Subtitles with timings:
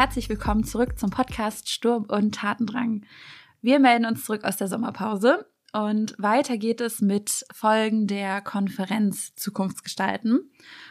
[0.00, 3.04] herzlich willkommen zurück zum Podcast Sturm und Tatendrang.
[3.60, 5.44] Wir melden uns zurück aus der Sommerpause
[5.74, 10.50] und weiter geht es mit Folgen der Konferenz Zukunftsgestalten.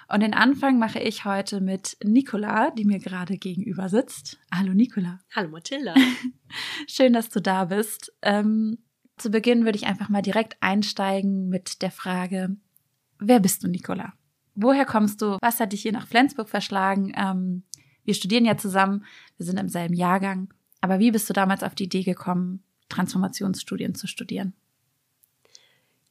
[0.09, 4.37] Und den Anfang mache ich heute mit Nicola, die mir gerade gegenüber sitzt.
[4.53, 5.17] Hallo Nicola.
[5.35, 5.95] Hallo Mathilda.
[6.87, 8.13] Schön, dass du da bist.
[8.21, 8.77] Ähm,
[9.17, 12.57] zu Beginn würde ich einfach mal direkt einsteigen mit der Frage,
[13.17, 14.13] wer bist du, Nicola?
[14.53, 15.39] Woher kommst du?
[15.41, 17.11] Was hat dich hier nach Flensburg verschlagen?
[17.17, 17.63] Ähm,
[18.09, 19.05] wir studieren ja zusammen,
[19.37, 20.51] wir sind im selben Jahrgang.
[20.81, 24.53] Aber wie bist du damals auf die Idee gekommen, Transformationsstudien zu studieren?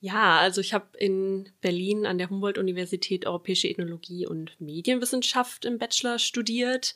[0.01, 6.21] Ja, also ich habe in Berlin an der Humboldt-Universität Europäische Ethnologie und Medienwissenschaft im Bachelor
[6.21, 6.95] studiert,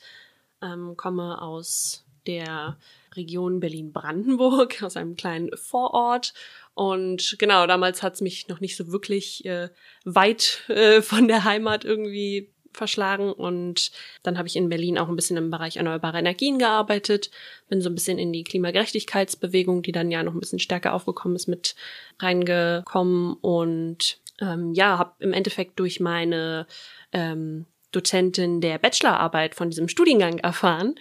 [0.61, 2.77] ähm, komme aus der
[3.13, 6.33] Region Berlin-Brandenburg, aus einem kleinen Vorort.
[6.75, 9.67] Und genau, damals hat es mich noch nicht so wirklich äh,
[10.05, 13.91] weit äh, von der Heimat irgendwie verschlagen und
[14.23, 17.31] dann habe ich in Berlin auch ein bisschen im Bereich erneuerbare Energien gearbeitet,
[17.67, 21.35] bin so ein bisschen in die Klimagerechtigkeitsbewegung, die dann ja noch ein bisschen stärker aufgekommen
[21.35, 21.75] ist, mit
[22.19, 26.67] reingekommen und ähm, ja, habe im Endeffekt durch meine
[27.11, 30.95] ähm, Dozentin der Bachelorarbeit von diesem Studiengang erfahren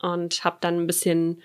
[0.00, 1.42] und habe dann ein bisschen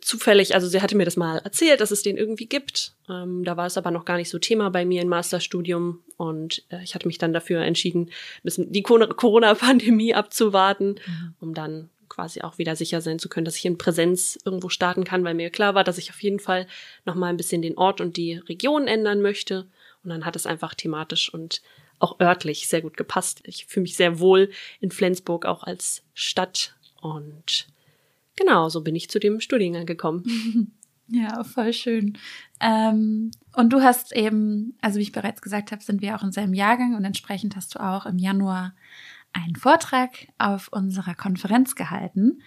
[0.00, 2.94] zufällig, also sie hatte mir das mal erzählt, dass es den irgendwie gibt.
[3.08, 6.64] Ähm, da war es aber noch gar nicht so Thema bei mir im Masterstudium und
[6.70, 8.10] äh, ich hatte mich dann dafür entschieden,
[8.44, 11.34] die Corona-Pandemie abzuwarten, mhm.
[11.40, 15.04] um dann quasi auch wieder sicher sein zu können, dass ich in Präsenz irgendwo starten
[15.04, 16.66] kann, weil mir klar war, dass ich auf jeden Fall
[17.06, 19.66] noch mal ein bisschen den Ort und die Region ändern möchte.
[20.02, 21.62] Und dann hat es einfach thematisch und
[22.00, 23.40] auch örtlich sehr gut gepasst.
[23.44, 24.50] Ich fühle mich sehr wohl
[24.80, 27.68] in Flensburg auch als Stadt und
[28.40, 30.24] genau, so bin ich zu dem Studiengang gekommen.
[31.12, 32.16] Ja, voll schön.
[32.60, 36.30] Ähm, und du hast eben, also wie ich bereits gesagt habe, sind wir auch in
[36.30, 38.76] selben Jahrgang und entsprechend hast du auch im Januar
[39.32, 42.42] einen Vortrag auf unserer Konferenz gehalten.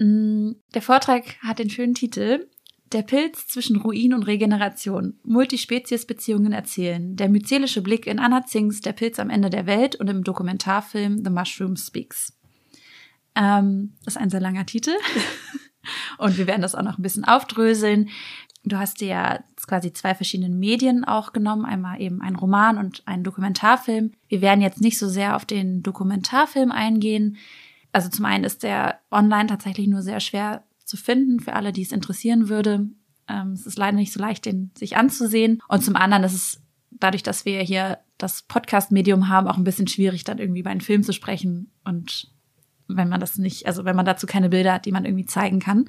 [0.00, 2.48] Mm, der Vortrag hat den schönen Titel
[2.90, 5.20] Der Pilz zwischen Ruin und Regeneration.
[5.22, 7.14] Multispezies-Beziehungen erzählen.
[7.14, 11.22] Der myzelische Blick in Anna Zings Der Pilz am Ende der Welt und im Dokumentarfilm
[11.22, 12.32] The Mushroom Speaks.
[13.36, 14.92] Ähm, ist ein sehr langer Titel.
[16.18, 18.08] Und wir werden das auch noch ein bisschen aufdröseln.
[18.64, 23.06] Du hast dir ja quasi zwei verschiedene Medien auch genommen, einmal eben ein Roman und
[23.06, 24.12] einen Dokumentarfilm.
[24.28, 27.36] Wir werden jetzt nicht so sehr auf den Dokumentarfilm eingehen.
[27.92, 31.82] Also zum einen ist der online tatsächlich nur sehr schwer zu finden für alle, die
[31.82, 32.88] es interessieren würde.
[33.28, 35.62] Ähm, es ist leider nicht so leicht, den sich anzusehen.
[35.68, 39.88] Und zum anderen ist es dadurch, dass wir hier das Podcast-Medium haben, auch ein bisschen
[39.88, 42.33] schwierig, dann irgendwie über einen Film zu sprechen und
[42.88, 45.58] wenn man das nicht, also wenn man dazu keine Bilder hat, die man irgendwie zeigen
[45.58, 45.88] kann.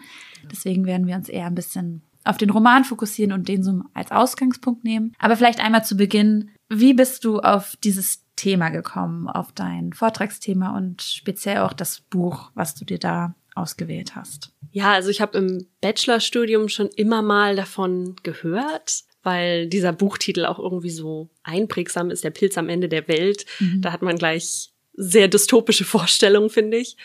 [0.51, 4.11] Deswegen werden wir uns eher ein bisschen auf den Roman fokussieren und den so als
[4.11, 5.13] Ausgangspunkt nehmen.
[5.19, 10.75] Aber vielleicht einmal zu Beginn, wie bist du auf dieses Thema gekommen, auf dein Vortragsthema
[10.75, 14.51] und speziell auch das Buch, was du dir da ausgewählt hast?
[14.72, 20.59] Ja, also ich habe im Bachelorstudium schon immer mal davon gehört, weil dieser Buchtitel auch
[20.59, 23.45] irgendwie so einprägsam ist, der Pilz am Ende der Welt.
[23.59, 23.81] Mhm.
[23.81, 26.97] Da hat man gleich sehr dystopische Vorstellung, finde ich.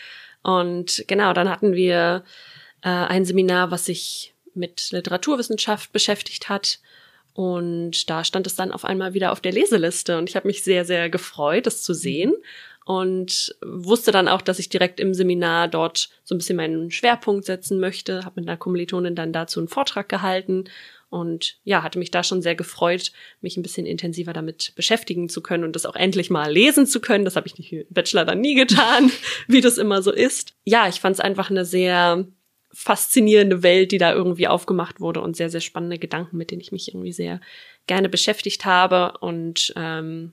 [0.43, 2.23] Und genau, dann hatten wir
[2.81, 6.79] äh, ein Seminar, was sich mit Literaturwissenschaft beschäftigt hat.
[7.33, 10.17] Und da stand es dann auf einmal wieder auf der Leseliste.
[10.17, 12.33] Und ich habe mich sehr, sehr gefreut, das zu sehen.
[12.83, 17.45] Und wusste dann auch, dass ich direkt im Seminar dort so ein bisschen meinen Schwerpunkt
[17.45, 18.25] setzen möchte.
[18.25, 20.65] Habe mit einer Kommilitonin dann dazu einen Vortrag gehalten
[21.11, 23.11] und ja, hatte mich da schon sehr gefreut,
[23.41, 27.01] mich ein bisschen intensiver damit beschäftigen zu können und das auch endlich mal lesen zu
[27.01, 27.25] können.
[27.25, 29.11] Das habe ich nicht im Bachelor dann nie getan,
[29.47, 30.53] wie das immer so ist.
[30.63, 32.25] Ja, ich fand es einfach eine sehr
[32.73, 36.71] faszinierende Welt, die da irgendwie aufgemacht wurde und sehr, sehr spannende Gedanken, mit denen ich
[36.71, 37.41] mich irgendwie sehr
[37.87, 40.31] gerne beschäftigt habe und ähm,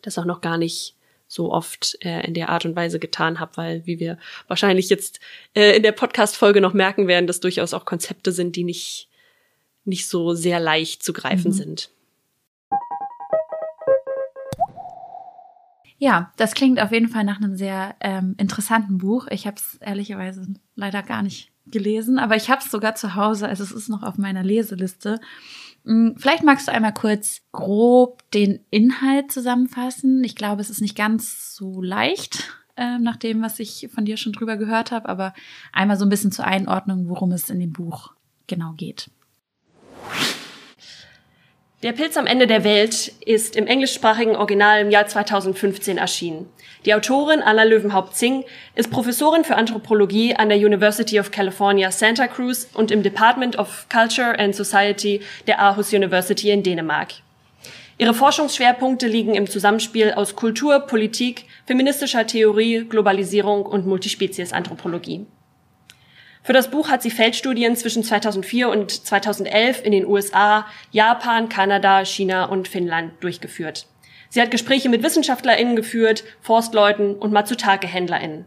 [0.00, 0.94] das auch noch gar nicht
[1.26, 4.16] so oft äh, in der Art und Weise getan habe, weil, wie wir
[4.46, 5.20] wahrscheinlich jetzt
[5.54, 9.07] äh, in der Podcast-Folge noch merken werden, dass durchaus auch Konzepte sind, die nicht
[9.88, 11.56] nicht so sehr leicht zu greifen mhm.
[11.56, 11.90] sind.
[15.98, 19.26] Ja, das klingt auf jeden Fall nach einem sehr ähm, interessanten Buch.
[19.30, 20.46] Ich habe es ehrlicherweise
[20.76, 24.02] leider gar nicht gelesen, aber ich habe es sogar zu Hause, also es ist noch
[24.04, 25.20] auf meiner Leseliste.
[25.84, 30.22] Hm, vielleicht magst du einmal kurz grob den Inhalt zusammenfassen.
[30.22, 32.44] Ich glaube, es ist nicht ganz so leicht,
[32.76, 35.34] äh, nach dem, was ich von dir schon drüber gehört habe, aber
[35.72, 38.12] einmal so ein bisschen zur Einordnung, worum es in dem Buch
[38.46, 39.10] genau geht.
[41.84, 46.48] Der Pilz am Ende der Welt ist im englischsprachigen Original im Jahr 2015 erschienen.
[46.84, 52.66] Die Autorin Anna Löwenhaupt-Zing ist Professorin für Anthropologie an der University of California Santa Cruz
[52.74, 57.14] und im Department of Culture and Society der Aarhus University in Dänemark.
[57.96, 65.26] Ihre Forschungsschwerpunkte liegen im Zusammenspiel aus Kultur, Politik, feministischer Theorie, Globalisierung und Multispezies-Anthropologie.
[66.48, 72.06] Für das Buch hat sie Feldstudien zwischen 2004 und 2011 in den USA, Japan, Kanada,
[72.06, 73.86] China und Finnland durchgeführt.
[74.30, 78.46] Sie hat Gespräche mit WissenschaftlerInnen geführt, Forstleuten und Matsutake-HändlerInnen.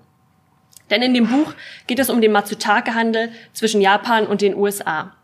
[0.90, 1.54] Denn in dem Buch
[1.86, 5.16] geht es um den Matsutake-Handel zwischen Japan und den USA.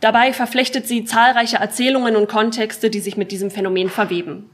[0.00, 4.50] Dabei verflechtet sie zahlreiche Erzählungen und Kontexte, die sich mit diesem Phänomen verweben.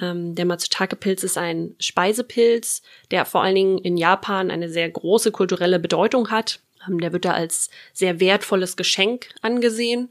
[0.00, 5.32] Ähm, der Matsutake-Pilz ist ein Speisepilz, der vor allen Dingen in Japan eine sehr große
[5.32, 6.60] kulturelle Bedeutung hat.
[6.86, 10.10] Ähm, der wird da als sehr wertvolles Geschenk angesehen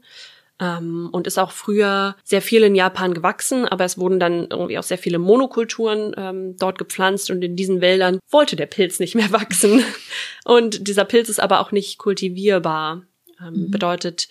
[0.60, 4.78] ähm, und ist auch früher sehr viel in Japan gewachsen, aber es wurden dann irgendwie
[4.78, 9.14] auch sehr viele Monokulturen ähm, dort gepflanzt und in diesen Wäldern wollte der Pilz nicht
[9.14, 9.84] mehr wachsen.
[10.44, 13.02] Und dieser Pilz ist aber auch nicht kultivierbar.
[13.40, 13.70] Ähm, mhm.
[13.72, 14.28] Bedeutet,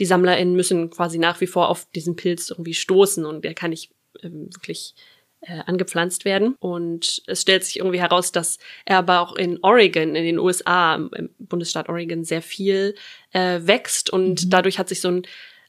[0.00, 3.70] die SammlerInnen müssen quasi nach wie vor auf diesen Pilz irgendwie stoßen und der kann
[3.70, 4.94] nicht wirklich
[5.42, 6.54] äh, angepflanzt werden.
[6.60, 10.94] Und es stellt sich irgendwie heraus, dass er aber auch in Oregon, in den USA,
[10.94, 12.94] im Bundesstaat Oregon, sehr viel
[13.32, 14.50] äh, wächst und mhm.
[14.50, 15.22] dadurch hat sich so ein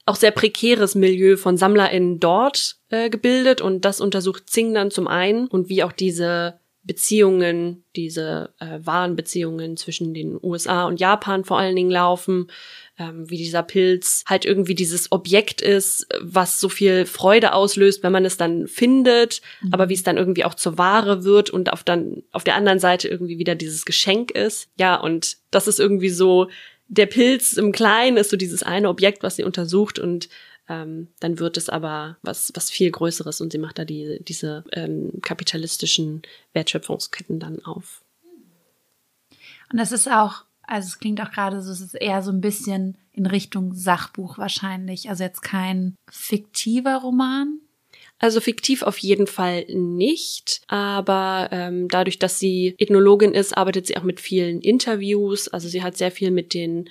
[0.06, 5.08] auch sehr prekäres Milieu von SammlerInnen dort äh, gebildet und das untersucht Zing dann zum
[5.08, 11.58] einen und wie auch diese Beziehungen, diese äh, Warenbeziehungen zwischen den USA und Japan vor
[11.58, 12.52] allen Dingen laufen,
[12.98, 18.12] ähm, wie dieser Pilz halt irgendwie dieses Objekt ist, was so viel Freude auslöst, wenn
[18.12, 19.74] man es dann findet, mhm.
[19.74, 22.80] aber wie es dann irgendwie auch zur Ware wird und auf dann auf der anderen
[22.80, 24.70] Seite irgendwie wieder dieses Geschenk ist.
[24.78, 26.50] Ja, und das ist irgendwie so
[26.88, 30.30] der Pilz im Kleinen ist so dieses eine Objekt, was sie untersucht und
[30.70, 34.64] ähm, dann wird es aber was, was viel Größeres und sie macht da die, diese
[34.72, 36.22] ähm, kapitalistischen
[36.54, 38.04] Wertschöpfungsketten dann auf.
[39.72, 42.42] Und das ist auch, also es klingt auch gerade so, es ist eher so ein
[42.42, 45.10] bisschen in Richtung Sachbuch wahrscheinlich.
[45.10, 47.60] Also jetzt kein fiktiver Roman.
[48.20, 53.98] Also fiktiv auf jeden Fall nicht, aber ähm, dadurch, dass sie Ethnologin ist, arbeitet sie
[53.98, 55.50] auch mit vielen Interviews.
[55.50, 56.90] Also sie hat sehr viel mit den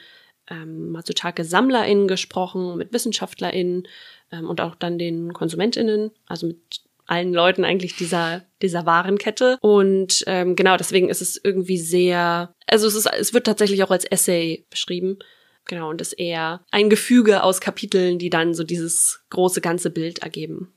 [0.51, 3.89] ähm, Matsutake-SammlerInnen gesprochen, mit WissenschaftlerInnen
[4.31, 9.59] ähm, und auch dann den KonsumentInnen, also mit allen Leuten eigentlich dieser dieser Warenkette.
[9.61, 13.91] Und ähm, genau deswegen ist es irgendwie sehr also es ist es wird tatsächlich auch
[13.91, 15.19] als Essay beschrieben.
[15.67, 20.21] Genau und ist eher ein Gefüge aus Kapiteln die dann so dieses große ganze Bild
[20.21, 20.73] ergeben.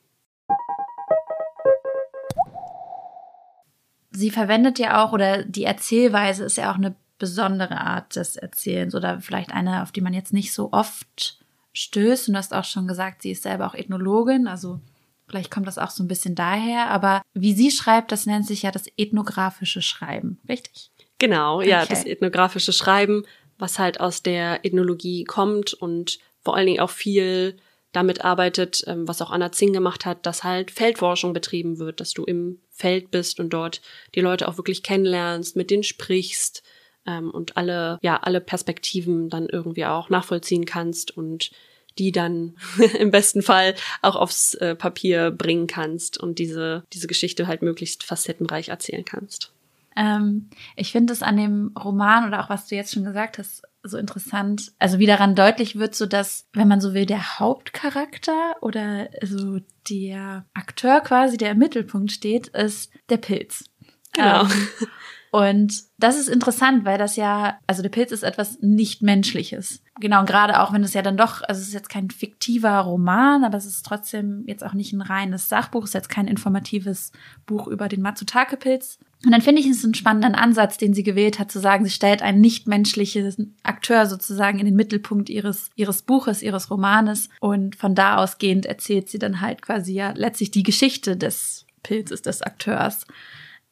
[4.11, 8.95] Sie verwendet ja auch oder die Erzählweise ist ja auch eine besondere Art des Erzählens
[8.95, 11.39] oder vielleicht eine, auf die man jetzt nicht so oft
[11.73, 12.27] stößt.
[12.27, 14.79] Und du hast auch schon gesagt, sie ist selber auch Ethnologin, also
[15.27, 16.89] vielleicht kommt das auch so ein bisschen daher.
[16.89, 20.91] Aber wie sie schreibt, das nennt sich ja das ethnografische Schreiben, richtig?
[21.19, 21.87] Genau, ja, okay.
[21.89, 23.23] das ethnografische Schreiben,
[23.57, 27.57] was halt aus der Ethnologie kommt und vor allen Dingen auch viel
[27.91, 32.11] damit arbeitet, ähm, was auch Anna Zing gemacht hat, dass halt Feldforschung betrieben wird, dass
[32.11, 33.81] du im Feld bist und dort
[34.15, 36.61] die Leute auch wirklich kennenlernst, mit denen sprichst,
[37.05, 41.51] ähm, und alle, ja, alle Perspektiven dann irgendwie auch nachvollziehen kannst und
[41.97, 42.55] die dann
[42.99, 48.03] im besten Fall auch aufs äh, Papier bringen kannst und diese, diese Geschichte halt möglichst
[48.03, 49.51] facettenreich erzählen kannst.
[49.95, 53.63] Ähm, ich finde es an dem Roman oder auch was du jetzt schon gesagt hast,
[53.83, 54.73] so interessant.
[54.79, 59.59] Also wie daran deutlich wird, so dass, wenn man so will, der Hauptcharakter oder so
[59.89, 63.65] der Akteur quasi, der im Mittelpunkt steht, ist der Pilz.
[64.13, 64.43] Genau.
[64.43, 64.49] Ähm,
[65.35, 69.81] und das ist interessant, weil das ja, also der Pilz ist etwas nicht Menschliches.
[69.99, 72.79] Genau, und gerade auch wenn es ja dann doch, also es ist jetzt kein fiktiver
[72.79, 76.29] Roman, aber es ist trotzdem jetzt auch nicht ein reines Sachbuch, es ist jetzt kein
[76.29, 77.11] informatives
[77.45, 78.99] Buch über den Matsutake-Pilz.
[79.25, 81.91] Und dann finde ich es einen spannenden Ansatz, den sie gewählt hat, zu sagen, sie
[81.91, 87.27] stellt einen nichtmenschlichen Akteur sozusagen in den Mittelpunkt ihres, ihres Buches, ihres Romanes.
[87.41, 92.21] Und von da ausgehend erzählt sie dann halt quasi ja letztlich die Geschichte des Pilzes,
[92.21, 93.05] des Akteurs.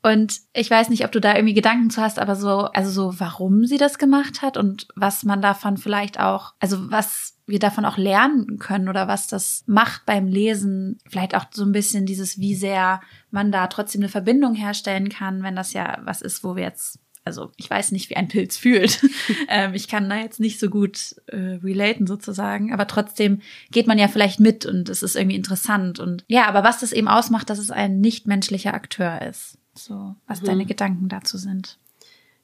[0.04, 3.20] Und ich weiß nicht, ob du da irgendwie Gedanken zu hast, aber so, also so,
[3.22, 7.86] warum sie das gemacht hat und was man davon vielleicht auch, also was wir davon
[7.86, 11.00] auch lernen können oder was das macht beim Lesen.
[11.08, 13.00] Vielleicht auch so ein bisschen dieses, wie sehr
[13.32, 17.00] man da trotzdem eine Verbindung herstellen kann, wenn das ja was ist, wo wir jetzt
[17.26, 19.02] also ich weiß nicht, wie ein Pilz fühlt.
[19.48, 23.42] ähm, ich kann da jetzt nicht so gut äh, relaten sozusagen, aber trotzdem
[23.72, 26.92] geht man ja vielleicht mit und es ist irgendwie interessant und ja, aber was das
[26.92, 29.58] eben ausmacht, dass es ein nichtmenschlicher Akteur ist.
[29.76, 30.46] So, was mhm.
[30.46, 31.78] deine Gedanken dazu sind.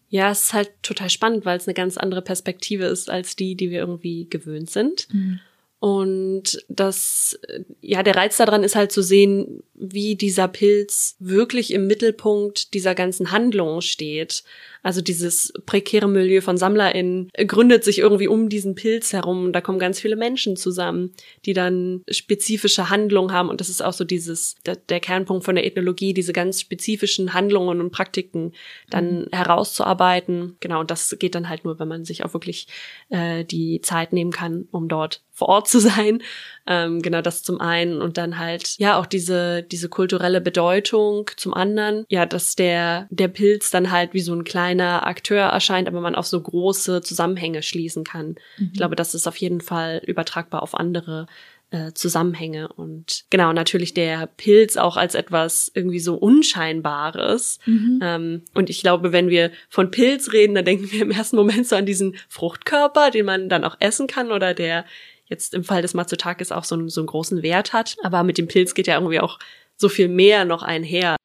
[0.09, 3.55] Ja, es ist halt total spannend, weil es eine ganz andere Perspektive ist als die,
[3.55, 5.07] die wir irgendwie gewöhnt sind.
[5.13, 5.39] Mhm.
[5.79, 7.39] Und das,
[7.79, 12.95] ja, der Reiz daran ist halt zu sehen, wie dieser Pilz wirklich im Mittelpunkt dieser
[12.95, 14.43] ganzen Handlung steht.
[14.81, 19.51] Also dieses prekäre Milieu von SammlerInnen gründet sich irgendwie um diesen Pilz herum.
[19.51, 21.11] Da kommen ganz viele Menschen zusammen,
[21.45, 23.49] die dann spezifische Handlungen haben.
[23.49, 27.33] Und das ist auch so dieses, der, der Kernpunkt von der Ethnologie, diese ganz spezifischen
[27.33, 28.53] Handlungen und Praktiken
[28.89, 29.27] dann mhm.
[29.31, 30.55] herauszuarbeiten.
[30.59, 32.67] Genau, und das geht dann halt nur, wenn man sich auch wirklich
[33.09, 36.21] äh, die Zeit nehmen kann, um dort vor Ort zu sein.
[36.67, 41.53] Ähm, genau das zum einen und dann halt ja auch diese diese kulturelle Bedeutung zum
[41.53, 42.05] anderen.
[42.09, 46.15] Ja, dass der der Pilz dann halt wie so ein kleiner Akteur erscheint, aber man
[46.15, 48.35] auf so große Zusammenhänge schließen kann.
[48.57, 48.69] Mhm.
[48.73, 51.27] Ich glaube, das ist auf jeden Fall übertragbar auf andere
[51.71, 57.99] äh, Zusammenhänge und genau natürlich der Pilz auch als etwas irgendwie so unscheinbares mhm.
[58.01, 61.67] ähm, und ich glaube wenn wir von Pilz reden dann denken wir im ersten Moment
[61.67, 64.83] so an diesen Fruchtkörper den man dann auch essen kann oder der
[65.29, 67.95] jetzt im Fall des Matsutakis auch so, einen, so einen großen Wert hat.
[68.03, 69.39] Aber mit dem Pilz geht ja irgendwie auch
[69.77, 71.15] so viel mehr noch einher.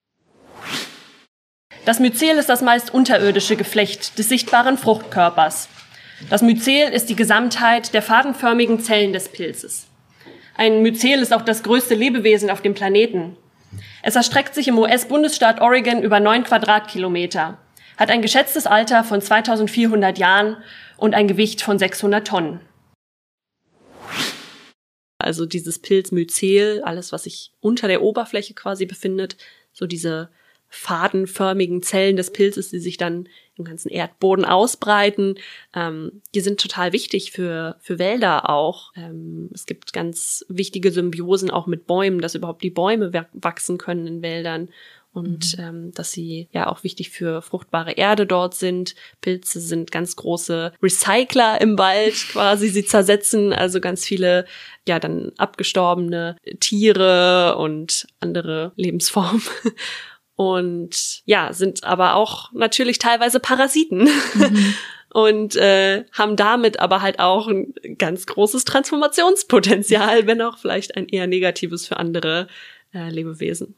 [1.85, 5.69] Das Myzel ist das meist unterirdische Geflecht des sichtbaren Fruchtkörpers.
[6.31, 9.87] Das Myzel ist die Gesamtheit der fadenförmigen Zellen des Pilzes.
[10.57, 13.37] Ein Myzel ist auch das größte Lebewesen auf dem Planeten.
[14.03, 17.59] Es erstreckt sich im US-Bundesstaat Oregon über neun Quadratkilometer,
[17.99, 20.57] hat ein geschätztes Alter von 2400 Jahren
[20.97, 22.61] und ein Gewicht von 600 Tonnen.
[25.19, 29.37] Also dieses Pilzmyzel, alles, was sich unter der Oberfläche quasi befindet,
[29.73, 30.31] so diese
[30.75, 35.37] fadenförmigen Zellen des Pilzes, die sich dann im ganzen Erdboden ausbreiten.
[35.75, 38.93] Ähm, die sind total wichtig für, für Wälder auch.
[38.97, 44.07] Ähm, es gibt ganz wichtige Symbiosen auch mit Bäumen, dass überhaupt die Bäume wachsen können
[44.07, 44.69] in Wäldern
[45.14, 45.64] und mhm.
[45.64, 48.97] ähm, dass sie ja auch wichtig für fruchtbare Erde dort sind.
[49.21, 52.69] Pilze sind ganz große Recycler im Wald quasi.
[52.69, 54.45] Sie zersetzen also ganz viele
[54.87, 59.43] ja dann abgestorbene Tiere und andere Lebensformen.
[60.37, 64.09] Und ja, sind aber auch natürlich teilweise Parasiten.
[64.35, 64.75] Mhm.
[65.14, 71.07] und äh, haben damit aber halt auch ein ganz großes Transformationspotenzial, wenn auch vielleicht ein
[71.07, 72.49] eher negatives für andere
[72.93, 73.76] äh, Lebewesen.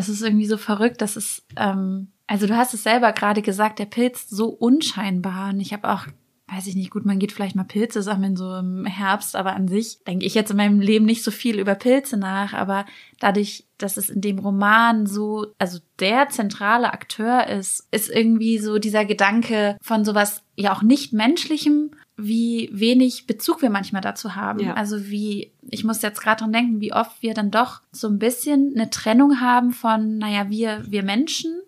[0.00, 3.78] es ist irgendwie so verrückt, dass es, ähm, also du hast es selber gerade gesagt,
[3.78, 5.50] der Pilz so unscheinbar.
[5.50, 6.06] Und ich habe auch,
[6.50, 9.68] weiß ich nicht, gut, man geht vielleicht mal Pilze sammeln so im Herbst, aber an
[9.68, 12.54] sich denke ich jetzt in meinem Leben nicht so viel über Pilze nach.
[12.54, 12.86] Aber
[13.18, 18.78] dadurch, dass es in dem Roman so, also der zentrale Akteur ist, ist irgendwie so
[18.78, 21.92] dieser Gedanke von sowas ja auch nicht menschlichem
[22.22, 24.60] wie wenig Bezug wir manchmal dazu haben.
[24.60, 24.74] Ja.
[24.74, 28.18] Also wie, ich muss jetzt gerade dran denken, wie oft wir dann doch so ein
[28.18, 31.60] bisschen eine Trennung haben von, naja, wir, wir Menschen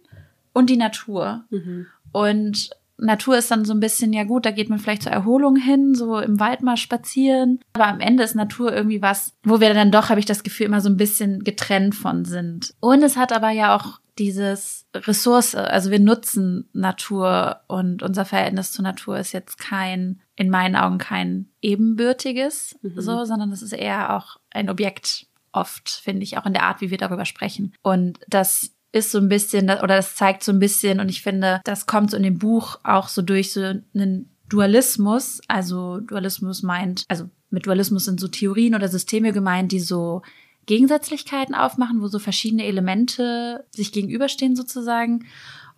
[0.52, 1.44] und die Natur.
[1.50, 1.86] Mhm.
[2.12, 5.56] Und Natur ist dann so ein bisschen, ja gut, da geht man vielleicht zur Erholung
[5.56, 7.60] hin, so im Wald mal spazieren.
[7.72, 10.66] Aber am Ende ist Natur irgendwie was, wo wir dann doch, habe ich das Gefühl,
[10.66, 12.74] immer so ein bisschen getrennt von sind.
[12.80, 18.72] Und es hat aber ja auch dieses Ressource, also wir nutzen Natur und unser Verhältnis
[18.72, 23.00] zur Natur ist jetzt kein, in meinen Augen kein ebenbürtiges, mhm.
[23.00, 26.80] so, sondern es ist eher auch ein Objekt oft, finde ich, auch in der Art,
[26.80, 27.74] wie wir darüber sprechen.
[27.82, 31.60] Und das ist so ein bisschen, oder das zeigt so ein bisschen, und ich finde,
[31.64, 33.60] das kommt so in dem Buch auch so durch so
[33.94, 35.40] einen Dualismus.
[35.48, 40.22] Also Dualismus meint, also mit Dualismus sind so Theorien oder Systeme gemeint, die so
[40.66, 45.26] Gegensätzlichkeiten aufmachen, wo so verschiedene Elemente sich gegenüberstehen sozusagen.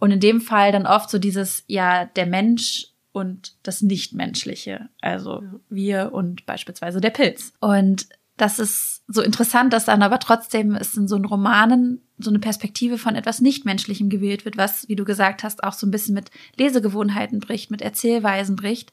[0.01, 4.89] Und in dem Fall dann oft so dieses, ja, der Mensch und das Nichtmenschliche.
[5.01, 7.53] Also wir und beispielsweise der Pilz.
[7.61, 12.31] Und das ist so interessant, dass dann aber trotzdem es in so einen Romanen so
[12.31, 15.91] eine Perspektive von etwas Nichtmenschlichem gewählt wird, was, wie du gesagt hast, auch so ein
[15.91, 18.93] bisschen mit Lesegewohnheiten bricht, mit Erzählweisen bricht.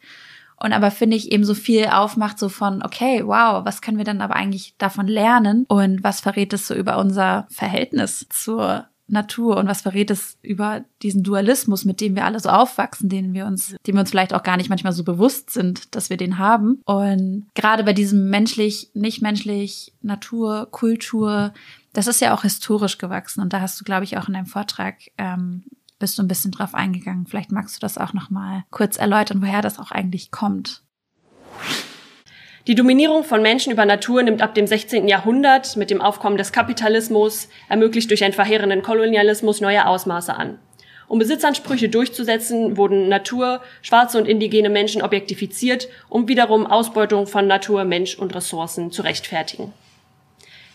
[0.57, 4.05] Und aber finde ich eben so viel aufmacht, so von, okay, wow, was können wir
[4.05, 5.65] dann aber eigentlich davon lernen?
[5.67, 10.83] Und was verrät es so über unser Verhältnis zur Natur und was verrät es über
[11.01, 14.33] diesen Dualismus, mit dem wir alle so aufwachsen, den wir uns, dem wir uns vielleicht
[14.33, 16.81] auch gar nicht manchmal so bewusst sind, dass wir den haben.
[16.85, 21.53] Und gerade bei diesem menschlich, nicht menschlich, Natur, Kultur,
[21.93, 23.41] das ist ja auch historisch gewachsen.
[23.41, 25.63] Und da hast du, glaube ich, auch in deinem Vortrag ähm,
[25.99, 27.27] bist du ein bisschen drauf eingegangen.
[27.27, 30.83] Vielleicht magst du das auch noch mal kurz erläutern, woher das auch eigentlich kommt.
[32.67, 35.07] Die Dominierung von Menschen über Natur nimmt ab dem 16.
[35.07, 40.59] Jahrhundert mit dem Aufkommen des Kapitalismus, ermöglicht durch einen verheerenden Kolonialismus, neue Ausmaße an.
[41.07, 47.83] Um Besitzansprüche durchzusetzen, wurden Natur, schwarze und indigene Menschen objektifiziert, um wiederum Ausbeutung von Natur,
[47.83, 49.73] Mensch und Ressourcen zu rechtfertigen.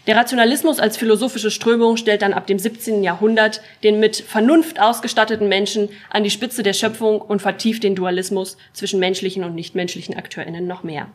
[0.09, 3.05] Der Rationalismus als philosophische Strömung stellt dann ab dem 17.
[3.05, 8.57] Jahrhundert den mit Vernunft ausgestatteten Menschen an die Spitze der Schöpfung und vertieft den Dualismus
[8.73, 11.09] zwischen menschlichen und nichtmenschlichen AkteurInnen noch mehr.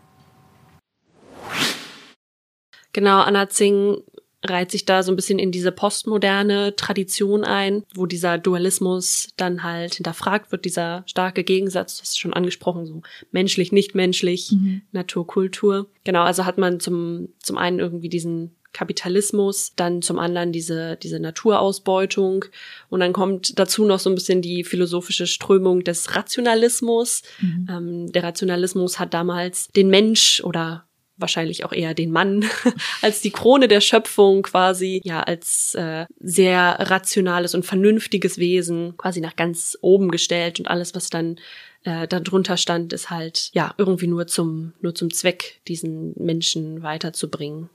[2.94, 4.04] Genau, Anna Zing
[4.44, 9.64] reiht sich da so ein bisschen in diese postmoderne Tradition ein, wo dieser Dualismus dann
[9.64, 14.82] halt hinterfragt wird, dieser starke Gegensatz, das ist schon angesprochen, so menschlich, nicht menschlich, mhm.
[14.92, 15.88] Natur, Kultur.
[16.04, 21.20] Genau, also hat man zum, zum einen irgendwie diesen Kapitalismus, dann zum anderen diese, diese
[21.20, 22.46] Naturausbeutung
[22.90, 27.22] und dann kommt dazu noch so ein bisschen die philosophische Strömung des Rationalismus.
[27.42, 27.68] Mhm.
[27.70, 30.86] Ähm, der Rationalismus hat damals den Mensch oder
[31.22, 32.46] wahrscheinlich auch eher den Mann
[33.02, 39.22] als die Krone der Schöpfung quasi, ja, als äh, sehr rationales und vernünftiges Wesen quasi
[39.22, 40.60] nach ganz oben gestellt.
[40.60, 41.38] Und alles, was dann
[41.84, 47.70] äh, darunter stand, ist halt ja irgendwie nur zum nur zum Zweck, diesen Menschen weiterzubringen.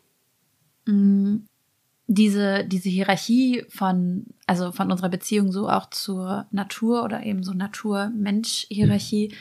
[0.85, 1.39] Mm,
[2.07, 7.53] diese diese Hierarchie von also von unserer Beziehung so auch zur Natur oder eben so
[7.53, 9.35] Natur-Mensch-Hierarchie,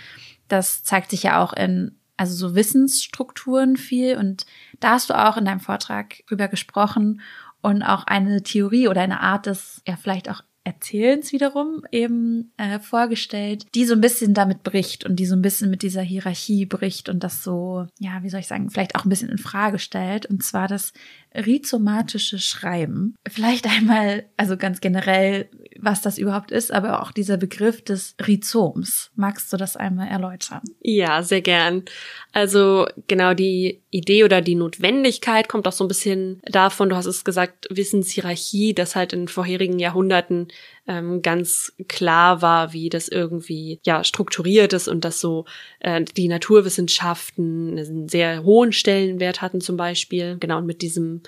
[0.48, 4.18] das zeigt sich ja auch in also so Wissensstrukturen viel.
[4.18, 4.46] Und
[4.80, 7.22] da hast du auch in deinem Vortrag drüber gesprochen
[7.62, 12.80] und auch eine Theorie oder eine Art des, ja, vielleicht auch Erzählens wiederum eben äh,
[12.80, 16.66] vorgestellt, die so ein bisschen damit bricht und die so ein bisschen mit dieser Hierarchie
[16.66, 19.78] bricht und das so, ja, wie soll ich sagen, vielleicht auch ein bisschen in Frage
[19.78, 20.26] stellt.
[20.26, 20.92] Und zwar das
[21.36, 23.16] rhizomatische Schreiben.
[23.28, 29.12] Vielleicht einmal, also ganz generell, was das überhaupt ist, aber auch dieser Begriff des Rhizoms.
[29.16, 30.62] Magst du das einmal erläutern?
[30.82, 31.84] Ja, sehr gern.
[32.32, 37.06] Also genau die Idee oder die Notwendigkeit kommt auch so ein bisschen davon, du hast
[37.06, 40.48] es gesagt, Wissenshierarchie, dass halt in vorherigen Jahrhunderten
[40.88, 45.46] ähm, ganz klar war, wie das irgendwie ja strukturiert ist und dass so
[45.80, 50.38] äh, die Naturwissenschaften einen sehr hohen Stellenwert hatten zum Beispiel.
[50.40, 51.22] Genau, und mit diesem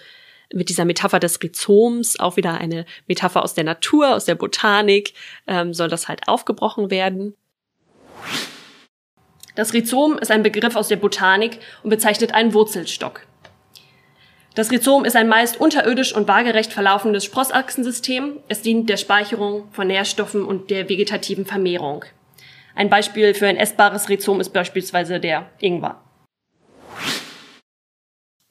[0.53, 5.13] mit dieser Metapher des Rhizoms, auch wieder eine Metapher aus der Natur, aus der Botanik,
[5.45, 7.35] ähm, soll das halt aufgebrochen werden.
[9.55, 13.23] Das Rhizom ist ein Begriff aus der Botanik und bezeichnet einen Wurzelstock.
[14.57, 18.39] Das Rhizom ist ein meist unterirdisch und waagerecht verlaufendes Sprossachsensystem.
[18.47, 22.03] Es dient der Speicherung von Nährstoffen und der vegetativen Vermehrung.
[22.73, 26.01] Ein Beispiel für ein essbares Rhizom ist beispielsweise der Ingwer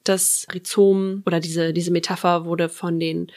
[0.05, 3.27] das Rhizom oder diese, diese Metapher wurde von den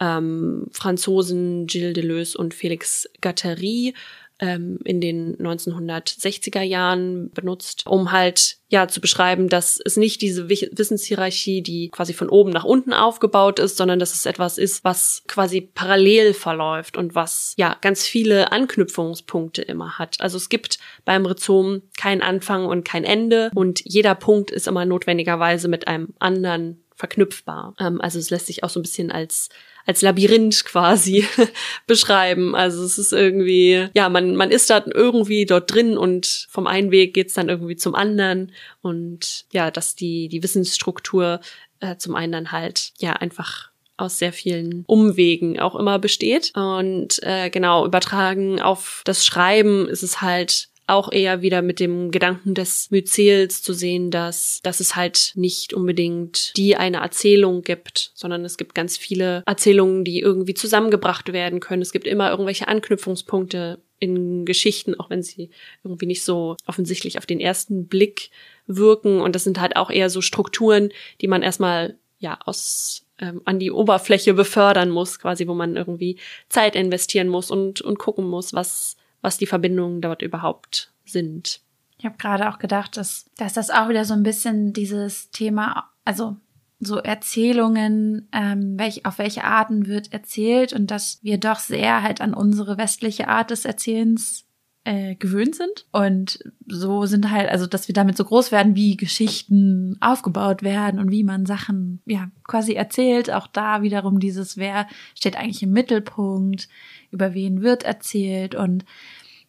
[0.00, 3.94] ähm, Franzosen Gilles Deleuze und Félix Guattari
[4.38, 10.48] ähm, in den 1960er Jahren benutzt, um halt ja zu beschreiben, dass es nicht diese
[10.48, 15.22] Wissenshierarchie, die quasi von oben nach unten aufgebaut ist, sondern dass es etwas ist, was
[15.28, 20.20] quasi parallel verläuft und was ja ganz viele Anknüpfungspunkte immer hat.
[20.20, 24.84] Also es gibt beim Rhizom kein Anfang und kein Ende und jeder Punkt ist immer
[24.84, 27.74] notwendigerweise mit einem anderen verknüpfbar.
[27.78, 29.48] Ähm, also es lässt sich auch so ein bisschen als
[29.86, 31.26] als Labyrinth quasi
[31.86, 32.54] beschreiben.
[32.54, 36.90] Also es ist irgendwie, ja, man, man ist da irgendwie dort drin und vom einen
[36.90, 38.52] Weg geht's dann irgendwie zum anderen.
[38.82, 41.40] Und ja, dass die, die Wissensstruktur
[41.80, 46.52] äh, zum einen dann halt, ja, einfach aus sehr vielen Umwegen auch immer besteht.
[46.54, 52.10] Und äh, genau, übertragen auf das Schreiben ist es halt auch eher wieder mit dem
[52.10, 58.12] Gedanken des Myzels zu sehen, dass, dass es halt nicht unbedingt die eine Erzählung gibt,
[58.14, 61.82] sondern es gibt ganz viele Erzählungen, die irgendwie zusammengebracht werden können.
[61.82, 65.50] Es gibt immer irgendwelche Anknüpfungspunkte in Geschichten, auch wenn sie
[65.82, 68.30] irgendwie nicht so offensichtlich auf den ersten Blick
[68.66, 69.20] wirken.
[69.20, 73.58] Und das sind halt auch eher so Strukturen, die man erstmal ja aus ähm, an
[73.58, 76.18] die Oberfläche befördern muss, quasi, wo man irgendwie
[76.48, 78.96] Zeit investieren muss und, und gucken muss, was,
[79.26, 81.60] was die Verbindungen dort überhaupt sind.
[81.98, 85.90] Ich habe gerade auch gedacht, dass, dass das auch wieder so ein bisschen dieses Thema,
[86.04, 86.36] also
[86.78, 92.20] so Erzählungen, ähm, welch, auf welche Arten wird erzählt und dass wir doch sehr halt
[92.20, 94.45] an unsere westliche Art des Erzählens
[94.86, 95.84] äh, gewöhnt sind.
[95.90, 101.00] Und so sind halt, also dass wir damit so groß werden, wie Geschichten aufgebaut werden
[101.00, 103.32] und wie man Sachen ja quasi erzählt.
[103.32, 106.68] Auch da wiederum dieses, wer steht eigentlich im Mittelpunkt,
[107.10, 108.84] über wen wird erzählt und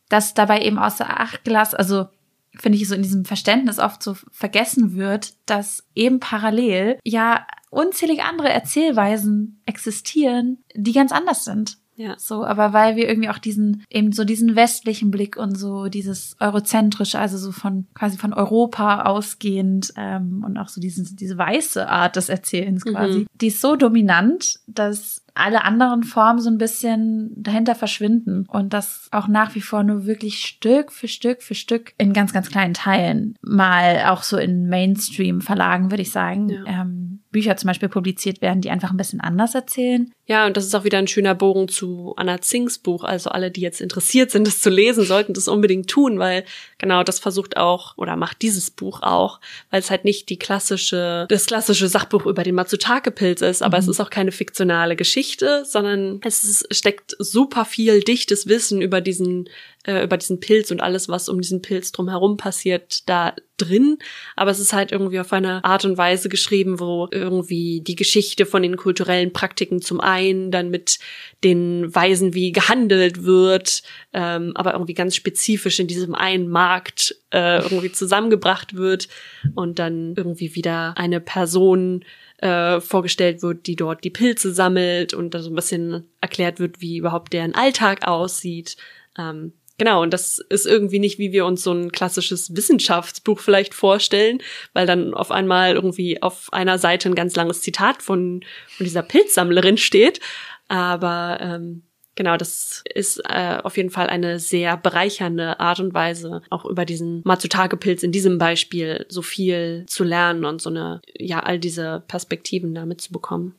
[0.10, 2.08] dass dabei eben außer Acht gelassen, also
[2.56, 8.24] finde ich so in diesem Verständnis oft so vergessen wird, dass eben parallel ja unzählige
[8.24, 11.78] andere Erzählweisen existieren, die ganz anders sind.
[11.98, 12.16] Ja.
[12.18, 16.36] So, aber weil wir irgendwie auch diesen, eben so diesen westlichen Blick und so dieses
[16.40, 21.90] eurozentrische, also so von quasi von Europa ausgehend ähm, und auch so diesen, diese weiße
[21.90, 22.90] Art des Erzählens mhm.
[22.92, 23.28] quasi, mhm.
[23.42, 29.08] die ist so dominant, dass alle anderen Formen so ein bisschen dahinter verschwinden und das
[29.12, 32.74] auch nach wie vor nur wirklich Stück für Stück für Stück in ganz, ganz kleinen
[32.74, 36.64] Teilen mal auch so in Mainstream-Verlagen, würde ich sagen, ja.
[36.66, 40.12] ähm, Bücher zum Beispiel publiziert werden, die einfach ein bisschen anders erzählen.
[40.26, 43.04] Ja, und das ist auch wieder ein schöner Bogen zu Anna Zings Buch.
[43.04, 46.44] Also alle, die jetzt interessiert sind, das zu lesen, sollten das unbedingt tun, weil
[46.78, 49.40] genau das versucht auch oder macht dieses Buch auch,
[49.72, 53.84] weil es halt nicht die klassische, das klassische Sachbuch über den Matsutake-Pilz ist, aber mhm.
[53.84, 59.00] es ist auch keine fiktionale Geschichte, sondern es ist, steckt super viel dichtes Wissen über
[59.00, 59.50] diesen
[59.88, 63.98] äh, über diesen Pilz und alles, was um diesen Pilz drumherum passiert, da drin.
[64.36, 68.46] Aber es ist halt irgendwie auf eine Art und Weise geschrieben, wo irgendwie die Geschichte
[68.46, 71.00] von den kulturellen Praktiken zum einen, dann mit
[71.44, 73.82] den Weisen, wie gehandelt wird,
[74.14, 79.08] ähm, aber irgendwie ganz spezifisch in diesem einen Markt äh, irgendwie zusammengebracht wird
[79.56, 82.04] und dann irgendwie wieder eine Person
[82.38, 86.82] äh, vorgestellt wird, die dort die Pilze sammelt und da so ein bisschen erklärt wird,
[86.82, 88.78] wie überhaupt deren Alltag aussieht.
[89.18, 93.76] Ähm, Genau, und das ist irgendwie nicht, wie wir uns so ein klassisches Wissenschaftsbuch vielleicht
[93.76, 94.40] vorstellen,
[94.74, 99.04] weil dann auf einmal irgendwie auf einer Seite ein ganz langes Zitat von, von dieser
[99.04, 100.20] Pilzsammlerin steht.
[100.68, 101.84] Aber ähm,
[102.16, 106.84] genau, das ist äh, auf jeden Fall eine sehr bereichernde Art und Weise, auch über
[106.84, 112.04] diesen Matsutage-Pilz in diesem Beispiel so viel zu lernen und so eine, ja, all diese
[112.08, 113.54] Perspektiven damit zu bekommen.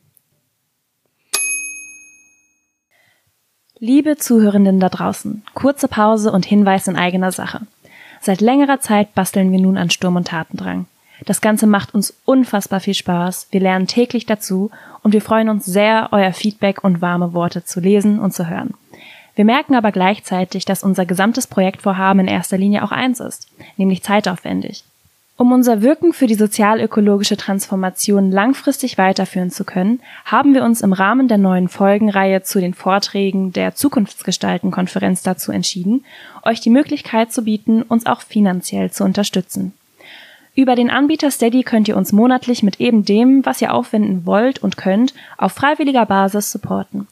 [3.81, 7.61] Liebe Zuhörenden da draußen, kurze Pause und Hinweis in eigener Sache.
[8.19, 10.85] Seit längerer Zeit basteln wir nun an Sturm und Tatendrang.
[11.25, 14.69] Das Ganze macht uns unfassbar viel Spaß, wir lernen täglich dazu
[15.01, 18.73] und wir freuen uns sehr, euer Feedback und warme Worte zu lesen und zu hören.
[19.35, 24.03] Wir merken aber gleichzeitig, dass unser gesamtes Projektvorhaben in erster Linie auch eins ist, nämlich
[24.03, 24.83] zeitaufwendig.
[25.39, 30.91] Um unser Wirken für die sozialökologische Transformation langfristig weiterführen zu können, haben wir uns im
[30.91, 36.03] Rahmen der neuen Folgenreihe zu den Vorträgen der Zukunftsgestalten-Konferenz dazu entschieden,
[36.43, 39.71] euch die Möglichkeit zu bieten, uns auch finanziell zu unterstützen.
[40.55, 44.61] Über den Anbieter Steady könnt ihr uns monatlich mit eben dem, was ihr aufwenden wollt
[44.61, 47.07] und könnt, auf freiwilliger Basis supporten.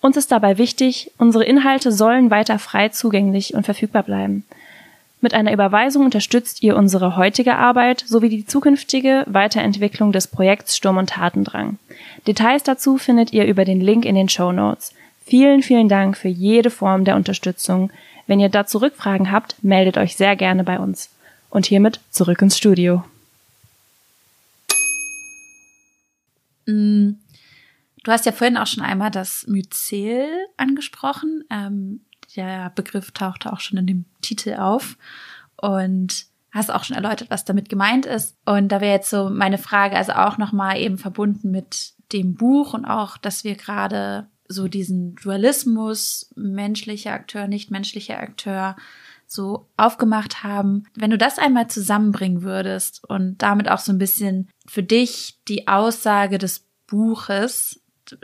[0.00, 4.44] Uns ist dabei wichtig, unsere Inhalte sollen weiter frei zugänglich und verfügbar bleiben–
[5.20, 10.96] mit einer Überweisung unterstützt ihr unsere heutige Arbeit sowie die zukünftige Weiterentwicklung des Projekts Sturm
[10.96, 11.78] und Tatendrang.
[12.26, 14.94] Details dazu findet ihr über den Link in den Show Notes.
[15.24, 17.90] Vielen, vielen Dank für jede Form der Unterstützung.
[18.26, 21.10] Wenn ihr dazu Rückfragen habt, meldet euch sehr gerne bei uns.
[21.50, 23.02] Und hiermit zurück ins Studio.
[26.66, 27.12] Mm,
[28.04, 31.44] du hast ja vorhin auch schon einmal das Myzel angesprochen.
[31.50, 32.00] Ähm,
[32.36, 34.96] der Begriff tauchte auch schon in dem Titel auf
[35.56, 38.36] und hast auch schon erläutert, was damit gemeint ist.
[38.44, 42.74] Und da wäre jetzt so meine Frage, also auch nochmal eben verbunden mit dem Buch
[42.74, 48.76] und auch, dass wir gerade so diesen Dualismus, menschlicher Akteur, nicht menschlicher Akteur,
[49.26, 50.84] so aufgemacht haben.
[50.94, 55.68] Wenn du das einmal zusammenbringen würdest und damit auch so ein bisschen für dich die
[55.68, 57.77] Aussage des Buches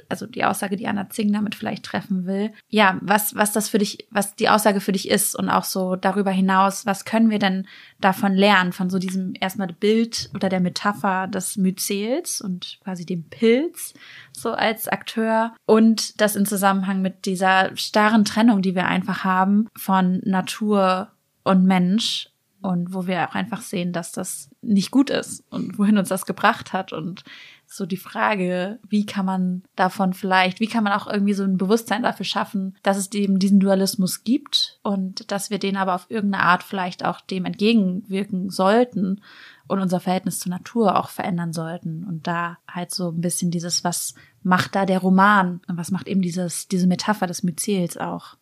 [0.09, 2.53] also die Aussage, die Anna Zing damit vielleicht treffen will.
[2.69, 5.97] Ja, was, was das für dich, was die Aussage für dich ist und auch so
[5.97, 7.67] darüber hinaus, was können wir denn
[8.01, 13.25] davon lernen, von so diesem erstmal Bild oder der Metapher des Myzels und quasi dem
[13.29, 13.95] Pilz
[14.33, 19.69] so als Akteur und das in Zusammenhang mit dieser starren Trennung, die wir einfach haben
[19.77, 21.11] von Natur
[21.45, 22.31] und Mensch
[22.65, 26.25] und wo wir auch einfach sehen, dass das nicht gut ist und wohin uns das
[26.25, 27.23] gebracht hat und
[27.67, 31.57] so die Frage, wie kann man davon vielleicht, wie kann man auch irgendwie so ein
[31.57, 36.07] Bewusstsein dafür schaffen, dass es eben diesen Dualismus gibt und dass wir den aber auf
[36.09, 39.21] irgendeine Art vielleicht auch dem entgegenwirken sollten
[39.67, 42.05] und unser Verhältnis zur Natur auch verändern sollten.
[42.05, 46.07] Und da halt so ein bisschen dieses, was macht da der Roman und was macht
[46.07, 48.37] eben dieses, diese Metapher des Myzels auch.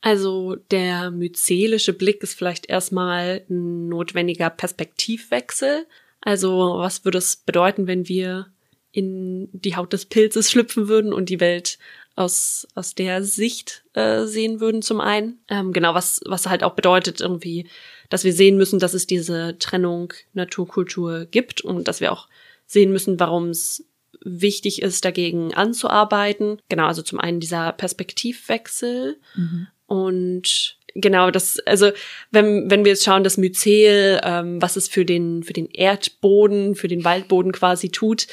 [0.00, 5.86] Also der myzelische Blick ist vielleicht erstmal ein notwendiger Perspektivwechsel.
[6.24, 8.46] Also was würde es bedeuten, wenn wir
[8.90, 11.78] in die Haut des Pilzes schlüpfen würden und die Welt
[12.16, 15.40] aus, aus der Sicht äh, sehen würden zum einen.
[15.48, 17.68] Ähm, genau, was, was halt auch bedeutet irgendwie,
[18.08, 22.28] dass wir sehen müssen, dass es diese Trennung Naturkultur gibt und dass wir auch
[22.66, 23.84] sehen müssen, warum es
[24.24, 26.58] wichtig ist, dagegen anzuarbeiten.
[26.68, 29.66] Genau, also zum einen dieser Perspektivwechsel mhm.
[29.86, 31.90] und Genau, das, also
[32.30, 36.76] wenn, wenn wir jetzt schauen, das Myzel, ähm, was es für den, für den Erdboden,
[36.76, 38.28] für den Waldboden quasi tut,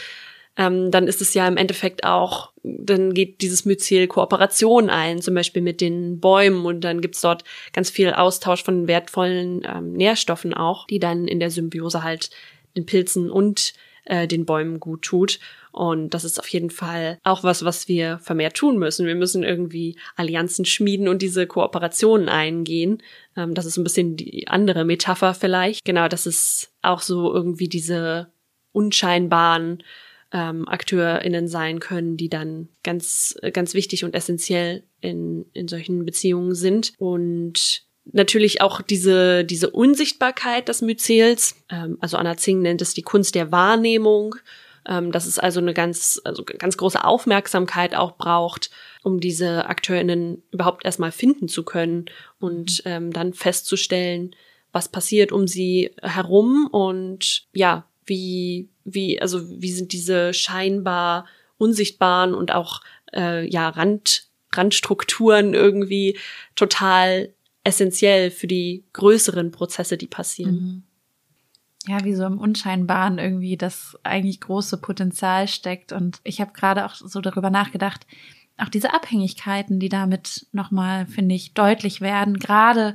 [0.58, 5.34] ähm, dann ist es ja im Endeffekt auch, dann geht dieses Myzel Kooperation ein, zum
[5.34, 7.44] Beispiel mit den Bäumen und dann gibt's dort
[7.74, 12.30] ganz viel Austausch von wertvollen ähm, Nährstoffen auch, die dann in der Symbiose halt
[12.76, 13.74] den Pilzen und
[14.06, 15.40] äh, den Bäumen gut tut.
[15.72, 19.08] Und das ist auf jeden Fall auch was, was wir vermehrt tun müssen.
[19.08, 23.02] Wir müssen irgendwie Allianzen schmieden und diese Kooperationen eingehen.
[23.36, 25.86] Ähm, das ist ein bisschen die andere Metapher vielleicht.
[25.86, 28.32] Genau, das ist auch so irgendwie diese
[28.74, 29.84] unscheinbaren
[30.34, 36.56] ähm, AkteurInnen sein können, die dann ganz, ganz wichtig und essentiell in, in solchen Beziehungen
[36.56, 36.94] sind.
[36.98, 43.02] Und natürlich auch diese, diese Unsichtbarkeit des Myzels, ähm, also Anna Zing nennt es die
[43.02, 44.36] Kunst der Wahrnehmung,
[44.88, 48.70] ähm, dass es also eine ganz, also ganz große Aufmerksamkeit auch braucht,
[49.04, 52.06] um diese AkteurInnen überhaupt erstmal finden zu können
[52.40, 54.36] und ähm, dann festzustellen,
[54.72, 61.26] was passiert um sie herum und ja, wie, wie, also wie sind diese scheinbar
[61.58, 62.82] unsichtbaren und auch
[63.14, 66.18] äh, ja Rand, Randstrukturen irgendwie
[66.56, 70.56] total essentiell für die größeren Prozesse, die passieren.
[70.56, 70.84] Mhm.
[71.88, 75.92] Ja, wie so im Unscheinbaren irgendwie das eigentlich große Potenzial steckt.
[75.92, 78.06] Und ich habe gerade auch so darüber nachgedacht,
[78.58, 82.94] auch diese Abhängigkeiten, die damit nochmal, finde ich, deutlich werden, gerade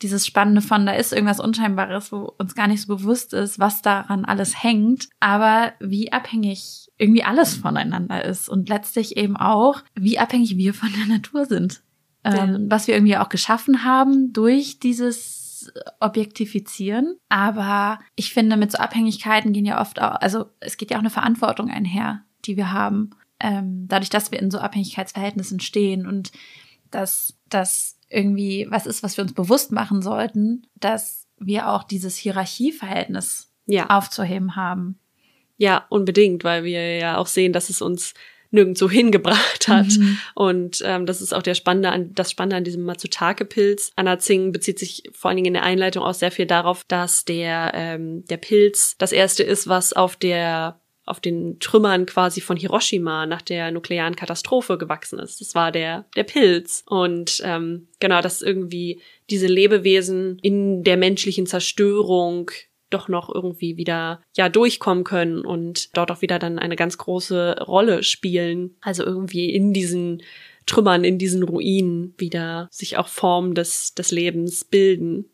[0.00, 3.82] dieses Spannende von, da ist irgendwas Unscheinbares, wo uns gar nicht so bewusst ist, was
[3.82, 10.18] daran alles hängt, aber wie abhängig irgendwie alles voneinander ist und letztlich eben auch, wie
[10.18, 11.82] abhängig wir von der Natur sind.
[12.24, 15.41] Ähm, was wir irgendwie auch geschaffen haben durch dieses
[16.00, 17.16] Objektifizieren.
[17.28, 21.02] Aber ich finde, mit so Abhängigkeiten gehen ja oft auch, also es geht ja auch
[21.02, 23.10] eine Verantwortung einher, die wir haben.
[23.40, 26.32] Ähm, dadurch, dass wir in so Abhängigkeitsverhältnissen stehen und
[26.90, 32.16] dass das irgendwie was ist, was wir uns bewusst machen sollten, dass wir auch dieses
[32.16, 33.88] Hierarchieverhältnis ja.
[33.90, 34.98] aufzuheben haben.
[35.56, 38.14] Ja, unbedingt, weil wir ja auch sehen, dass es uns
[38.52, 39.88] nirgendwo hingebracht hat.
[39.98, 40.18] Mhm.
[40.34, 43.92] Und ähm, das ist auch der Spannende an, das Spannende an diesem Matsutake-Pilz.
[43.96, 47.24] Anna Zing bezieht sich vor allen Dingen in der Einleitung auch sehr viel darauf, dass
[47.24, 52.56] der, ähm, der Pilz das erste ist, was auf der auf den Trümmern quasi von
[52.56, 55.40] Hiroshima nach der nuklearen Katastrophe gewachsen ist.
[55.40, 56.84] Das war der, der Pilz.
[56.86, 62.52] Und ähm, genau, dass irgendwie diese Lebewesen in der menschlichen Zerstörung
[62.92, 67.62] doch noch irgendwie wieder ja durchkommen können und dort auch wieder dann eine ganz große
[67.66, 68.76] Rolle spielen.
[68.80, 70.22] Also irgendwie in diesen
[70.66, 75.26] Trümmern, in diesen Ruinen wieder sich auch Formen des, des Lebens bilden.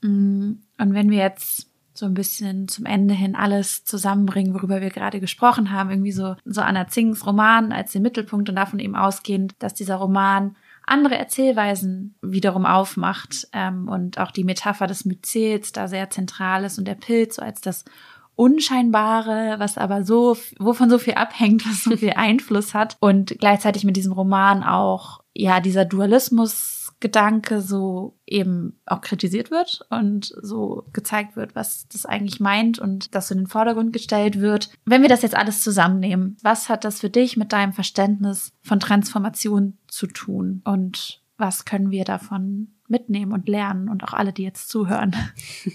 [0.00, 4.90] Mm, und wenn wir jetzt so ein bisschen zum Ende hin alles zusammenbringen, worüber wir
[4.90, 8.96] gerade gesprochen haben, irgendwie so, so Anna Zings Roman als den Mittelpunkt und davon eben
[8.96, 10.56] ausgehend, dass dieser Roman
[10.92, 16.78] andere Erzählweisen wiederum aufmacht ähm, und auch die Metapher des Myzels da sehr zentral ist
[16.78, 17.84] und der Pilz so als das
[18.34, 23.84] Unscheinbare, was aber so, wovon so viel abhängt, was so viel Einfluss hat und gleichzeitig
[23.84, 30.84] mit diesem Roman auch, ja, dieser Dualismus Gedanke so eben auch kritisiert wird und so
[30.92, 34.70] gezeigt wird, was das eigentlich meint und das in den Vordergrund gestellt wird.
[34.86, 38.80] Wenn wir das jetzt alles zusammennehmen, was hat das für dich mit deinem Verständnis von
[38.80, 44.44] Transformation zu tun und was können wir davon mitnehmen und lernen und auch alle, die
[44.44, 45.16] jetzt zuhören?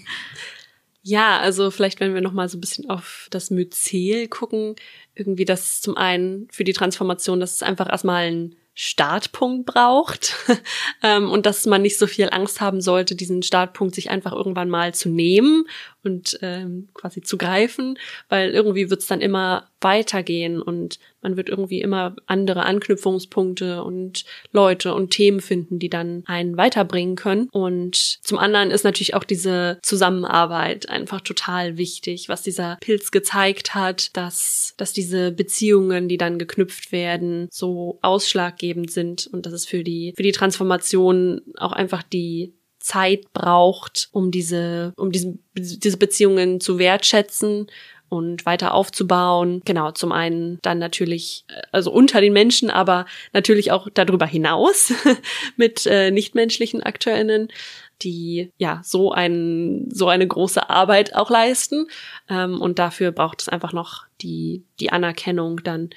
[1.02, 4.76] Ja, also vielleicht, wenn wir noch mal so ein bisschen auf das Myzel gucken,
[5.14, 10.36] irgendwie das zum einen für die Transformation, das ist einfach erstmal ein Startpunkt braucht
[11.02, 14.68] ähm, und dass man nicht so viel Angst haben sollte, diesen Startpunkt sich einfach irgendwann
[14.68, 15.64] mal zu nehmen
[16.04, 21.80] und ähm, quasi zu greifen, weil irgendwie wird's dann immer weitergehen und man wird irgendwie
[21.80, 27.48] immer andere Anknüpfungspunkte und Leute und Themen finden, die dann einen weiterbringen können.
[27.50, 33.74] Und zum anderen ist natürlich auch diese Zusammenarbeit einfach total wichtig, was dieser Pilz gezeigt
[33.74, 39.66] hat, dass, dass diese Beziehungen, die dann geknüpft werden, so ausschlaggebend sind und dass es
[39.66, 45.96] für die, für die Transformation auch einfach die Zeit braucht, um diese, um diesen, diese
[45.96, 47.66] Beziehungen zu wertschätzen
[48.08, 49.62] und weiter aufzubauen.
[49.64, 54.92] Genau, zum einen dann natürlich, äh, also unter den Menschen, aber natürlich auch darüber hinaus
[55.56, 57.48] mit äh, nichtmenschlichen AkteurInnen
[58.02, 61.88] die ja so ein so eine große Arbeit auch leisten
[62.28, 65.90] ähm, und dafür braucht es einfach noch die die Anerkennung dann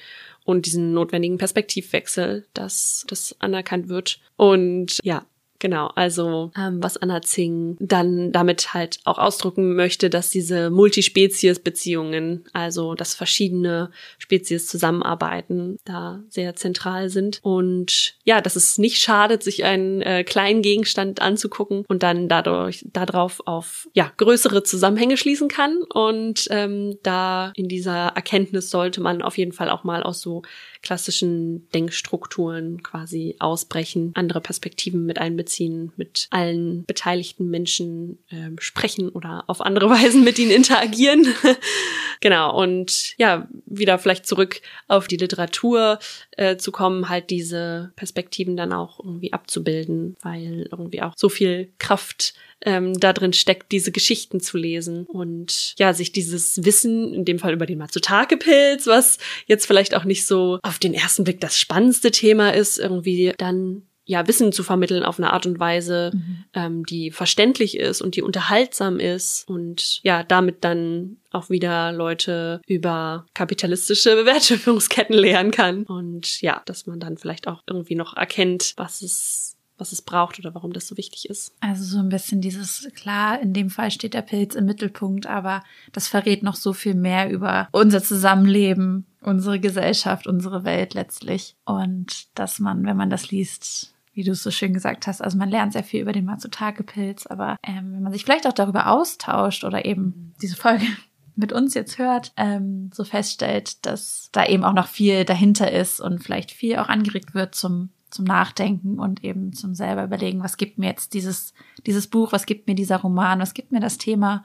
[0.44, 5.24] und diesen notwendigen Perspektivwechsel, dass das anerkannt wird und ja
[5.62, 12.44] Genau, also ähm, was Anna Zing dann damit halt auch ausdrücken möchte, dass diese Multispezies-Beziehungen,
[12.52, 17.38] also dass verschiedene Spezies zusammenarbeiten, da sehr zentral sind.
[17.44, 22.84] Und ja, dass es nicht schadet, sich einen äh, kleinen Gegenstand anzugucken und dann dadurch
[22.92, 25.80] darauf auf ja größere Zusammenhänge schließen kann.
[25.94, 30.42] Und ähm, da in dieser Erkenntnis sollte man auf jeden Fall auch mal aus so
[30.82, 39.44] klassischen Denkstrukturen quasi ausbrechen, andere Perspektiven mit einbeziehen, mit allen beteiligten Menschen äh, sprechen oder
[39.46, 41.26] auf andere Weisen mit ihnen interagieren.
[42.20, 45.98] genau, und ja, wieder vielleicht zurück auf die Literatur
[46.32, 51.72] äh, zu kommen, halt diese Perspektiven dann auch irgendwie abzubilden, weil irgendwie auch so viel
[51.78, 52.34] Kraft
[52.64, 57.38] ähm, da drin steckt, diese Geschichten zu lesen und ja, sich dieses Wissen, in dem
[57.38, 61.58] Fall über den Matsutake-Pilz, was jetzt vielleicht auch nicht so auf den ersten Blick das
[61.58, 66.44] spannendste Thema ist, irgendwie dann ja, Wissen zu vermitteln auf eine Art und Weise, mhm.
[66.54, 72.60] ähm, die verständlich ist und die unterhaltsam ist und ja, damit dann auch wieder Leute
[72.66, 75.84] über kapitalistische Wertschöpfungsketten lernen kann.
[75.84, 80.38] Und ja, dass man dann vielleicht auch irgendwie noch erkennt, was es was es braucht
[80.38, 81.54] oder warum das so wichtig ist.
[81.60, 85.62] Also so ein bisschen dieses, klar, in dem Fall steht der Pilz im Mittelpunkt, aber
[85.92, 91.56] das verrät noch so viel mehr über unser Zusammenleben, unsere Gesellschaft, unsere Welt letztlich.
[91.64, 95.20] Und dass man, wenn man das liest, wie du es so schön gesagt hast.
[95.20, 98.52] Also man lernt sehr viel über den Matsutake-Pilz, aber ähm, wenn man sich vielleicht auch
[98.52, 100.86] darüber austauscht oder eben diese Folge
[101.34, 105.98] mit uns jetzt hört, ähm, so feststellt, dass da eben auch noch viel dahinter ist
[105.98, 110.56] und vielleicht viel auch angeregt wird zum zum Nachdenken und eben zum selber überlegen, was
[110.56, 111.54] gibt mir jetzt dieses
[111.86, 114.44] dieses Buch, was gibt mir dieser Roman, was gibt mir das Thema,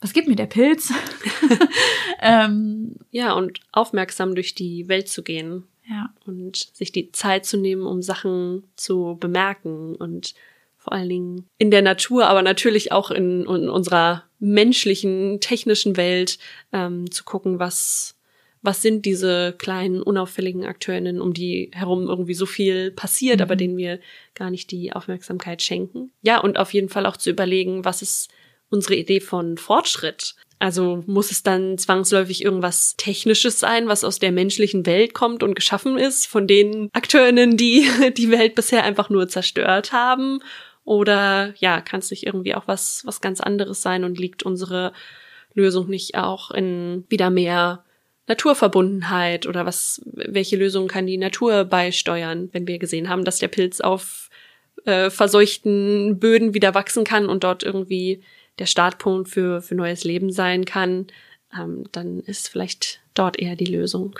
[0.00, 0.92] was gibt mir der Pilz?
[2.20, 5.64] ähm, ja, und aufmerksam durch die Welt zu gehen.
[5.88, 6.14] Ja.
[6.24, 10.34] Und sich die Zeit zu nehmen, um Sachen zu bemerken und
[10.76, 16.38] vor allen Dingen in der Natur, aber natürlich auch in, in unserer menschlichen, technischen Welt
[16.72, 18.16] ähm, zu gucken, was,
[18.62, 23.42] was sind diese kleinen, unauffälligen Akteurinnen, um die herum irgendwie so viel passiert, mhm.
[23.42, 24.00] aber denen wir
[24.34, 26.12] gar nicht die Aufmerksamkeit schenken.
[26.22, 28.28] Ja, und auf jeden Fall auch zu überlegen, was ist
[28.68, 30.34] unsere Idee von Fortschritt?
[30.58, 35.54] Also muss es dann zwangsläufig irgendwas Technisches sein, was aus der menschlichen Welt kommt und
[35.54, 40.40] geschaffen ist, von den Akteurinnen, die die Welt bisher einfach nur zerstört haben?
[40.84, 44.92] Oder ja, kann es nicht irgendwie auch was, was ganz anderes sein und liegt unsere
[45.54, 47.84] Lösung nicht auch in wieder mehr
[48.30, 53.48] Naturverbundenheit oder was, welche Lösung kann die Natur beisteuern, wenn wir gesehen haben, dass der
[53.48, 54.30] Pilz auf
[54.84, 58.22] äh, verseuchten Böden wieder wachsen kann und dort irgendwie
[58.60, 61.08] der Startpunkt für, für neues Leben sein kann,
[61.58, 64.18] ähm, dann ist vielleicht dort eher die Lösung.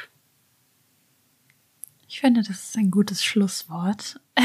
[2.08, 4.18] Ich finde, das ist ein gutes Schlusswort.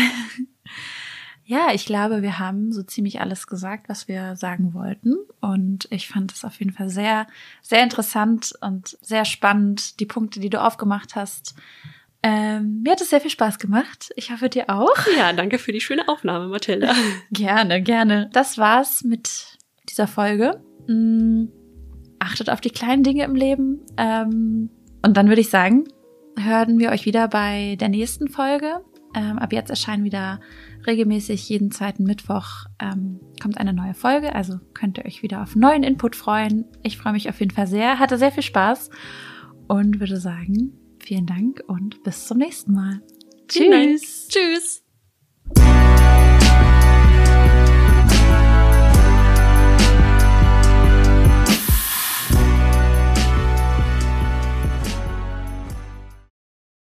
[1.47, 5.15] ja, ich glaube, wir haben so ziemlich alles gesagt, was wir sagen wollten.
[5.41, 7.27] Und ich fand es auf jeden Fall sehr,
[7.61, 11.53] sehr interessant und sehr spannend, die Punkte, die du aufgemacht hast.
[12.23, 14.11] Ähm, mir hat es sehr viel Spaß gemacht.
[14.15, 14.97] Ich hoffe, dir auch.
[15.15, 16.95] Ja, danke für die schöne Aufnahme, Mathilda.
[17.31, 18.27] gerne, gerne.
[18.33, 20.59] Das war's mit dieser Folge.
[20.87, 21.45] Mm,
[22.17, 23.81] achtet auf die kleinen Dinge im Leben.
[23.97, 24.71] Ähm,
[25.03, 25.83] und dann würde ich sagen,
[26.35, 28.81] hören wir euch wieder bei der nächsten Folge.
[29.15, 30.39] Ähm, ab jetzt erscheinen wieder
[30.87, 35.55] regelmäßig jeden zweiten Mittwoch ähm, kommt eine neue Folge, also könnt ihr euch wieder auf
[35.55, 36.65] neuen Input freuen.
[36.83, 38.89] Ich freue mich auf jeden Fall sehr, hatte sehr viel Spaß
[39.67, 43.01] und würde sagen, vielen Dank und bis zum nächsten Mal.
[43.47, 44.27] Tschüss.
[44.27, 44.83] Tschüss.